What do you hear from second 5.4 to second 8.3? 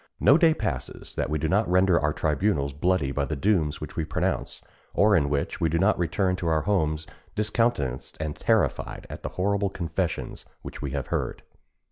we do not return to our homes discountenanced